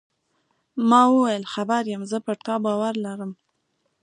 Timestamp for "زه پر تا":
2.11-2.55